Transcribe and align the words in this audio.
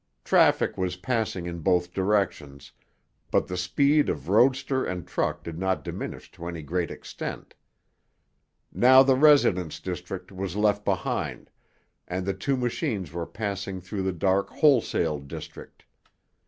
Traffic 0.23 0.79
was 0.79 0.95
passing 0.95 1.45
in 1.45 1.59
both 1.59 1.93
directions, 1.93 2.71
but 3.29 3.45
the 3.45 3.55
speed 3.55 4.09
of 4.09 4.29
roadster 4.29 4.83
and 4.83 5.05
truck 5.05 5.43
did 5.43 5.59
not 5.59 5.83
diminish 5.83 6.31
to 6.31 6.47
any 6.47 6.63
great 6.63 6.89
extent. 6.89 7.53
Now 8.73 9.03
the 9.03 9.15
residence 9.15 9.79
district 9.79 10.31
was 10.31 10.55
left 10.55 10.83
behind, 10.83 11.51
and 12.07 12.25
the 12.25 12.33
two 12.33 12.57
machines 12.57 13.13
were 13.13 13.27
passing 13.27 13.79
through 13.79 14.01
the 14.01 14.11
dark 14.11 14.49
wholesale 14.49 15.19
district. 15.19 15.85